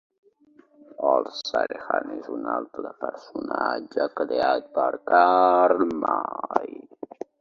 Old 1.09 1.27
Surehand 1.41 2.15
és 2.15 2.31
un 2.37 2.49
altre 2.55 2.93
personatge 3.03 4.07
creat 4.21 4.73
per 4.79 4.89
Karl 5.13 5.85
May. 6.01 6.75